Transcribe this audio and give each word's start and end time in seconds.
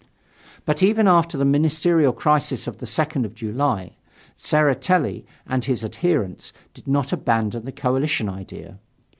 But 0.65 0.81
even 0.81 1.07
after 1.07 1.37
the 1.37 1.45
ministerial 1.45 2.11
crisis 2.11 2.65
of 2.65 2.79
the 2.79 2.87
2nd 2.87 3.23
of 3.23 3.35
July, 3.35 3.97
Tseretelli 4.35 5.27
and 5.45 5.63
his 5.63 5.83
adherents 5.83 6.51
did 6.73 6.87
not 6.87 7.13
abandon 7.13 7.65
the 7.65 7.71
coalition 7.71 8.27
idea. 8.27 8.79